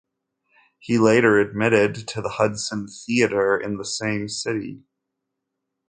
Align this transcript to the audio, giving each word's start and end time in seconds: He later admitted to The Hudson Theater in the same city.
He 0.79 0.97
later 0.97 1.37
admitted 1.37 1.93
to 2.07 2.21
The 2.23 2.29
Hudson 2.29 2.87
Theater 2.87 3.55
in 3.55 3.77
the 3.77 3.85
same 3.85 4.29
city. 4.29 4.81